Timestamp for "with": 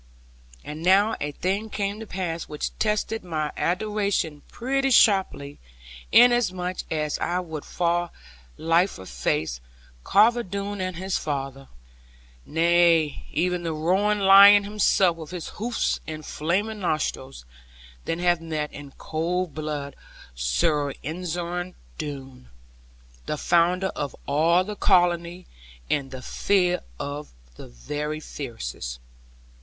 15.17-15.29